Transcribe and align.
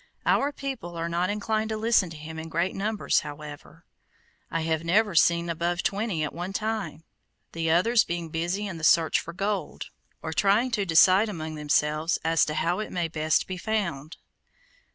Our 0.25 0.51
people 0.51 0.95
are 0.97 1.07
not 1.07 1.29
inclined 1.29 1.69
to 1.69 1.77
listen 1.77 2.09
to 2.09 2.17
him 2.17 2.39
in 2.39 2.49
great 2.49 2.73
numbers, 2.73 3.19
however. 3.19 3.85
I 4.49 4.61
have 4.61 4.83
never 4.83 5.13
seen 5.13 5.47
above 5.47 5.83
twenty 5.83 6.23
at 6.23 6.33
one 6.33 6.53
time, 6.53 7.03
the 7.51 7.69
others 7.69 8.03
being 8.03 8.29
busy 8.29 8.65
in 8.65 8.79
the 8.79 8.83
search 8.83 9.19
for 9.19 9.31
gold, 9.31 9.91
or 10.23 10.33
trying 10.33 10.71
to 10.71 10.87
decide 10.87 11.29
among 11.29 11.53
themselves 11.53 12.17
as 12.25 12.45
to 12.45 12.55
how 12.55 12.79
it 12.79 12.91
may 12.91 13.09
best 13.09 13.45
be 13.45 13.57
found. 13.57 14.17